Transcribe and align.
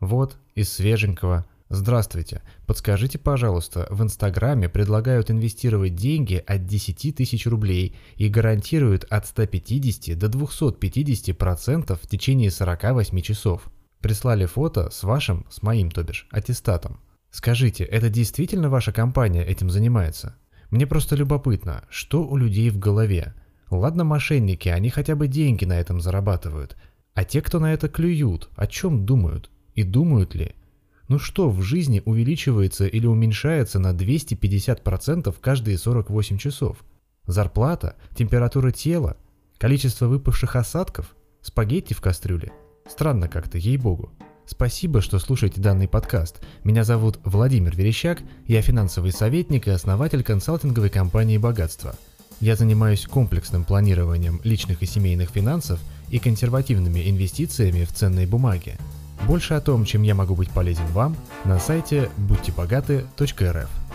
Вот, 0.00 0.36
из 0.54 0.72
свеженького. 0.72 1.46
Здравствуйте. 1.70 2.42
Подскажите, 2.66 3.18
пожалуйста, 3.18 3.86
в 3.90 4.02
Инстаграме 4.02 4.70
предлагают 4.70 5.30
инвестировать 5.30 5.94
деньги 5.94 6.42
от 6.46 6.64
10 6.64 7.14
тысяч 7.14 7.46
рублей 7.46 7.94
и 8.16 8.28
гарантируют 8.28 9.04
от 9.10 9.26
150 9.26 10.18
до 10.18 10.28
250% 10.28 11.98
в 12.00 12.06
течение 12.06 12.50
48 12.50 13.20
часов. 13.20 13.70
Прислали 14.00 14.46
фото 14.46 14.88
с 14.90 15.02
вашим, 15.02 15.44
с 15.50 15.62
моим, 15.62 15.90
то 15.90 16.02
бишь, 16.04 16.26
аттестатом. 16.30 17.00
Скажите, 17.30 17.84
это 17.84 18.08
действительно 18.08 18.70
ваша 18.70 18.92
компания 18.92 19.44
этим 19.44 19.68
занимается? 19.68 20.36
Мне 20.70 20.86
просто 20.86 21.16
любопытно, 21.16 21.84
что 21.90 22.26
у 22.26 22.36
людей 22.36 22.70
в 22.70 22.78
голове. 22.78 23.34
Ладно, 23.70 24.04
мошенники, 24.04 24.68
они 24.68 24.88
хотя 24.88 25.16
бы 25.16 25.28
деньги 25.28 25.66
на 25.66 25.78
этом 25.78 26.00
зарабатывают. 26.00 26.76
А 27.12 27.24
те, 27.24 27.42
кто 27.42 27.58
на 27.58 27.74
это 27.74 27.88
клюют, 27.88 28.48
о 28.56 28.66
чем 28.66 29.04
думают? 29.04 29.50
И 29.78 29.84
думают 29.84 30.34
ли? 30.34 30.56
Ну 31.06 31.20
что 31.20 31.48
в 31.50 31.62
жизни 31.62 32.02
увеличивается 32.04 32.88
или 32.88 33.06
уменьшается 33.06 33.78
на 33.78 33.92
250% 33.92 35.32
каждые 35.40 35.78
48 35.78 36.36
часов? 36.36 36.78
Зарплата? 37.28 37.94
Температура 38.16 38.72
тела? 38.72 39.16
Количество 39.56 40.08
выпавших 40.08 40.56
осадков? 40.56 41.14
Спагетти 41.42 41.94
в 41.94 42.00
кастрюле? 42.00 42.50
Странно 42.90 43.28
как-то, 43.28 43.56
ей-богу. 43.56 44.10
Спасибо, 44.46 45.00
что 45.00 45.20
слушаете 45.20 45.60
данный 45.60 45.86
подкаст. 45.86 46.40
Меня 46.64 46.82
зовут 46.82 47.20
Владимир 47.22 47.76
Верещак, 47.76 48.20
я 48.48 48.62
финансовый 48.62 49.12
советник 49.12 49.68
и 49.68 49.70
основатель 49.70 50.24
консалтинговой 50.24 50.90
компании 50.90 51.38
«Богатство». 51.38 51.94
Я 52.40 52.56
занимаюсь 52.56 53.06
комплексным 53.06 53.62
планированием 53.62 54.40
личных 54.42 54.82
и 54.82 54.86
семейных 54.86 55.30
финансов 55.30 55.78
и 56.10 56.18
консервативными 56.18 57.08
инвестициями 57.08 57.84
в 57.84 57.92
ценные 57.92 58.26
бумаги– 58.26 58.76
больше 59.26 59.54
о 59.54 59.60
том, 59.60 59.84
чем 59.84 60.02
я 60.02 60.14
могу 60.14 60.34
быть 60.34 60.50
полезен 60.50 60.86
вам, 60.92 61.16
на 61.44 61.58
сайте 61.58 62.10
будьтебогаты.рф. 62.16 63.87